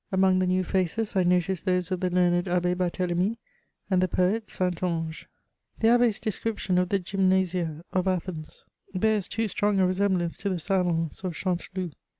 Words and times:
Among 0.11 0.39
the 0.39 0.47
new 0.47 0.63
faces, 0.63 1.15
I 1.15 1.21
noticed 1.21 1.67
those 1.67 1.91
of 1.91 1.99
the 1.99 2.09
learned 2.09 2.47
Abb4 2.47 2.75
Barthelemy, 2.75 3.37
and 3.87 4.01
the 4.01 4.07
poet 4.07 4.49
St. 4.49 4.81
Ange. 4.81 5.27
The 5.79 5.89
abb^*s 5.89 6.19
description 6.19 6.79
of 6.79 6.89
the 6.89 6.99
gymnada 6.99 7.83
of 7.93 8.07
Athens 8.07 8.65
bears 8.95 9.27
too 9.27 9.47
strong 9.47 9.79
a 9.79 9.85
resemblance 9.85 10.37
to 10.37 10.49
the 10.49 10.57
salons 10.57 11.23
of 11.23 11.35
Chanteloup. 11.35 11.93